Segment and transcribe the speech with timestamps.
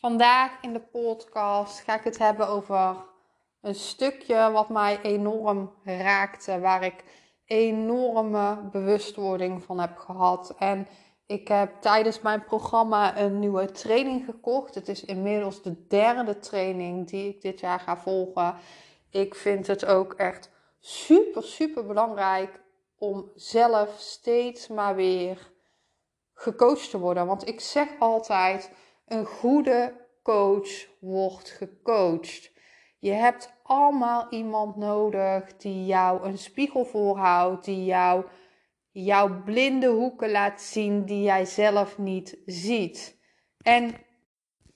[0.00, 2.96] Vandaag in de podcast ga ik het hebben over
[3.60, 7.04] een stukje wat mij enorm raakte, waar ik
[7.44, 10.54] enorme bewustwording van heb gehad.
[10.58, 10.88] En
[11.26, 14.74] ik heb tijdens mijn programma een nieuwe training gekocht.
[14.74, 18.54] Het is inmiddels de derde training die ik dit jaar ga volgen.
[19.10, 22.60] Ik vind het ook echt super, super belangrijk
[22.98, 25.50] om zelf steeds maar weer
[26.34, 27.26] gecoacht te worden.
[27.26, 28.70] Want ik zeg altijd
[29.10, 32.52] een goede coach wordt gecoacht.
[32.98, 38.24] Je hebt allemaal iemand nodig die jou een spiegel voorhoudt, die jou
[38.90, 43.18] jouw blinde hoeken laat zien die jij zelf niet ziet.
[43.62, 43.94] En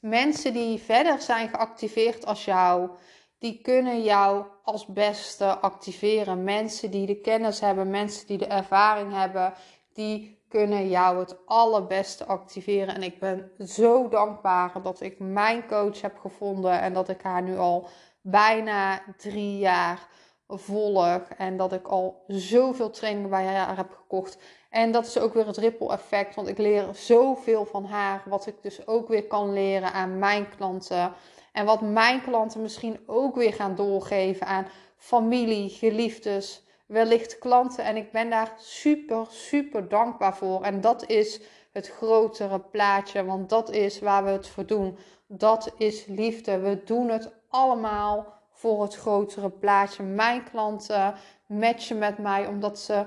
[0.01, 2.91] mensen die verder zijn geactiveerd als jou,
[3.39, 6.45] die kunnen jou als beste activeren.
[6.45, 9.53] Mensen die de kennis hebben, mensen die de ervaring hebben,
[9.93, 12.95] die kunnen jou het allerbeste activeren.
[12.95, 17.43] En ik ben zo dankbaar dat ik mijn coach heb gevonden en dat ik haar
[17.43, 17.89] nu al
[18.21, 20.09] bijna drie jaar
[20.49, 21.21] volg.
[21.37, 24.39] En dat ik al zoveel trainingen bij haar heb gekocht.
[24.71, 28.47] En dat is ook weer het ripple effect, want ik leer zoveel van haar, wat
[28.47, 31.13] ik dus ook weer kan leren aan mijn klanten.
[31.53, 34.67] En wat mijn klanten misschien ook weer gaan doorgeven aan
[34.97, 36.65] familie, geliefdes,
[36.95, 37.85] wellicht klanten.
[37.85, 40.63] En ik ben daar super, super dankbaar voor.
[40.63, 41.41] En dat is
[41.73, 44.99] het grotere plaatje, want dat is waar we het voor doen.
[45.27, 46.59] Dat is liefde.
[46.59, 50.03] We doen het allemaal voor het grotere plaatje.
[50.03, 51.15] Mijn klanten
[51.47, 53.07] matchen met mij omdat ze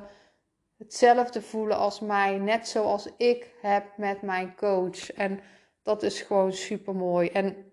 [0.77, 5.11] hetzelfde voelen als mij, net zoals ik heb met mijn coach.
[5.11, 5.39] En
[5.83, 7.29] dat is gewoon super mooi.
[7.29, 7.71] En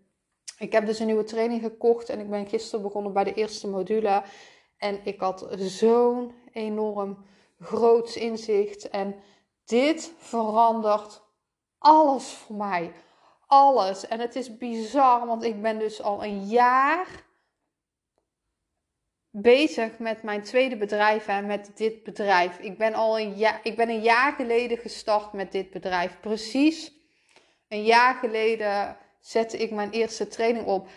[0.58, 3.68] ik heb dus een nieuwe training gekocht en ik ben gisteren begonnen bij de eerste
[3.68, 4.22] module.
[4.84, 7.26] En ik had zo'n enorm
[7.60, 8.88] groot inzicht.
[8.88, 9.14] En
[9.64, 11.22] dit verandert
[11.78, 12.92] alles voor mij.
[13.46, 14.06] Alles.
[14.06, 17.24] En het is bizar, want ik ben dus al een jaar
[19.30, 22.58] bezig met mijn tweede bedrijf en met dit bedrijf.
[22.58, 26.20] Ik ben al een jaar, ik ben een jaar geleden gestart met dit bedrijf.
[26.20, 26.92] Precies
[27.68, 30.88] een jaar geleden zette ik mijn eerste training op.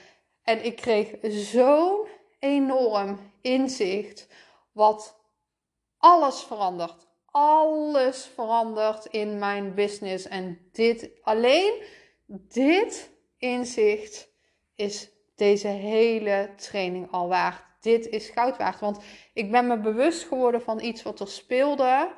[0.43, 2.07] En ik kreeg zo'n
[2.39, 4.27] enorm inzicht
[4.71, 5.19] wat
[5.97, 7.07] alles verandert.
[7.31, 10.27] Alles verandert in mijn business.
[10.27, 11.83] En dit alleen,
[12.27, 14.29] dit inzicht
[14.75, 17.65] is deze hele training al waard.
[17.79, 18.79] Dit is goud waard.
[18.79, 18.99] Want
[19.33, 22.11] ik ben me bewust geworden van iets wat er speelde.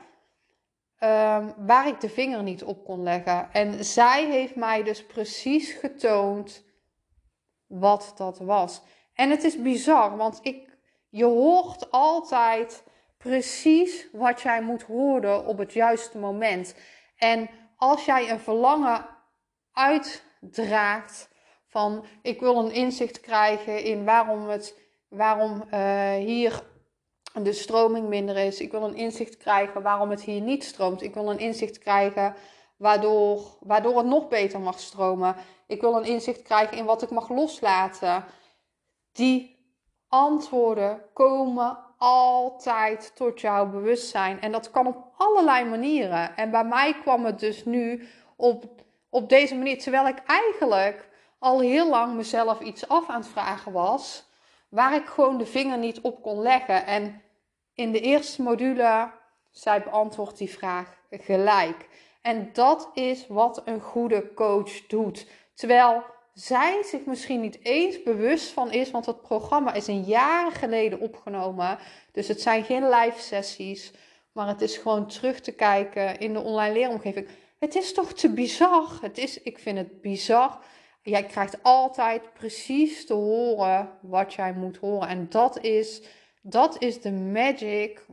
[1.04, 3.50] Um, waar ik de vinger niet op kon leggen.
[3.52, 6.64] En zij heeft mij dus precies getoond
[7.68, 8.82] wat dat was.
[9.20, 10.78] En het is bizar, want ik,
[11.10, 12.84] je hoort altijd
[13.18, 16.76] precies wat jij moet horen op het juiste moment.
[17.18, 19.06] En als jij een verlangen
[19.74, 21.30] uitdraagt
[21.68, 26.64] van ik wil een inzicht krijgen in waarom, het, waarom uh, hier
[27.34, 28.60] de stroming minder is.
[28.60, 31.02] Ik wil een inzicht krijgen waarom het hier niet stroomt.
[31.02, 32.36] Ik wil een inzicht krijgen
[32.78, 35.36] waardoor, waardoor het nog beter mag stromen.
[35.68, 38.26] Ik wil een inzicht krijgen in wat ik mag loslaten.
[39.12, 39.58] Die
[40.08, 44.42] antwoorden komen altijd tot jouw bewustzijn.
[44.42, 46.36] En dat kan op allerlei manieren.
[46.36, 48.66] En bij mij kwam het dus nu op,
[49.10, 49.80] op deze manier.
[49.80, 51.10] Terwijl ik eigenlijk
[51.40, 54.28] al heel lang mezelf iets af aan het vragen was.
[54.70, 56.86] Waar ik gewoon de vinger niet op kon leggen.
[56.86, 57.22] En
[57.74, 59.12] in de eerste module,
[59.52, 61.88] zij beantwoordt die vraag gelijk.
[62.22, 65.28] En dat is wat een goede coach doet.
[65.54, 66.04] Terwijl
[66.34, 71.00] zij zich misschien niet eens bewust van is, want het programma is een jaar geleden
[71.00, 71.78] opgenomen.
[72.12, 73.92] Dus het zijn geen live sessies,
[74.32, 77.28] maar het is gewoon terug te kijken in de online leeromgeving.
[77.60, 78.98] Het is toch te bizar?
[79.02, 80.60] Het is, ik vind het bizar.
[81.02, 85.08] Jij krijgt altijd precies te horen wat jij moet horen.
[85.08, 86.02] En dat is,
[86.42, 88.06] dat is de magic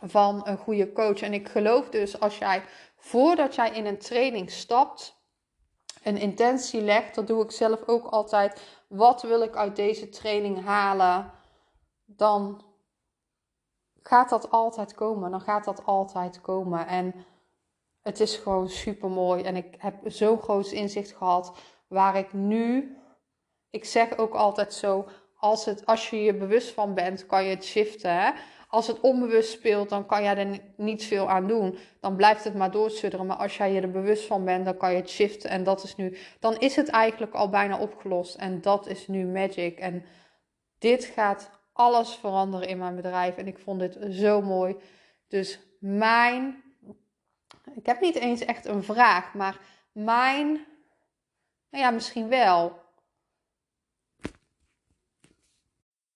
[0.00, 1.20] van een goede coach.
[1.20, 2.62] En ik geloof dus als jij
[2.96, 5.21] voordat jij in een training stapt,
[6.02, 8.60] een intentie legt, dat doe ik zelf ook altijd.
[8.88, 11.30] Wat wil ik uit deze training halen?
[12.04, 12.62] Dan
[14.02, 15.30] gaat dat altijd komen.
[15.30, 16.86] Dan gaat dat altijd komen.
[16.86, 17.14] En
[18.02, 19.42] het is gewoon super mooi.
[19.42, 21.52] En ik heb zo groot inzicht gehad
[21.88, 22.96] waar ik nu.
[23.70, 25.06] Ik zeg ook altijd zo:
[25.36, 28.14] als, het, als je je bewust van bent, kan je het shiften.
[28.14, 28.30] Hè?
[28.72, 31.78] Als het onbewust speelt, dan kan jij er niet veel aan doen.
[32.00, 33.26] Dan blijft het maar doorsudderen.
[33.26, 35.50] Maar als jij je er bewust van bent, dan kan je het shiften.
[35.50, 38.34] En dat is nu, dan is het eigenlijk al bijna opgelost.
[38.34, 39.78] En dat is nu magic.
[39.78, 40.04] En
[40.78, 43.36] dit gaat alles veranderen in mijn bedrijf.
[43.36, 44.76] En ik vond dit zo mooi.
[45.28, 46.62] Dus mijn,
[47.74, 49.60] ik heb niet eens echt een vraag, maar
[49.92, 50.46] mijn,
[51.70, 52.81] nou ja, misschien wel.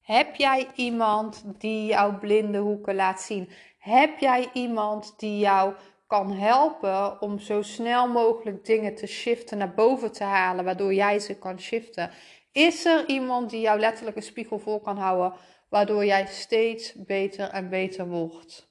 [0.06, 3.49] Heb jij iemand die jouw blinde hoeken laat zien?
[3.79, 5.75] Heb jij iemand die jou
[6.06, 11.19] kan helpen om zo snel mogelijk dingen te shiften, naar boven te halen, waardoor jij
[11.19, 12.11] ze kan shiften?
[12.53, 15.38] Is er iemand die jou letterlijk een spiegel voor kan houden,
[15.69, 18.69] waardoor jij steeds beter en beter wordt?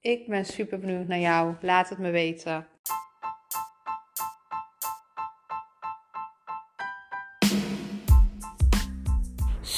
[0.00, 1.54] Ik ben super benieuwd naar jou.
[1.60, 2.66] Laat het me weten.